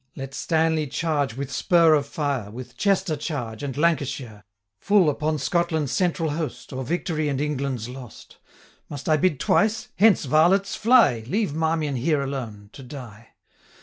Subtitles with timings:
[0.15, 4.43] Let Stanley charge with spur of fire, With Chester charge, and Lancashire,
[4.79, 8.37] Full upon Scotland's central host, 890 Or victory and England's lost.
[8.89, 9.89] Must I bid twice?
[9.97, 10.75] hence, varlets!
[10.75, 11.23] fly!
[11.27, 13.27] Leave Marmion here alone to die.'